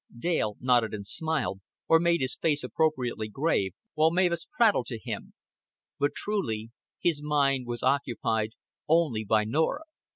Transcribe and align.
Dale 0.17 0.57
nodded 0.59 0.95
and 0.95 1.05
smiled, 1.05 1.61
or 1.87 1.99
made 1.99 2.21
his 2.21 2.35
face 2.35 2.63
appropriately 2.63 3.27
grave, 3.29 3.73
while 3.93 4.09
Mavis 4.09 4.47
prattled 4.57 4.87
to 4.87 4.97
him; 4.97 5.35
but 5.99 6.15
truly 6.15 6.71
his 6.99 7.21
mind 7.21 7.67
was 7.67 7.83
occupied 7.83 8.53
only 8.89 9.23
by 9.23 9.43
Norah. 9.43 9.83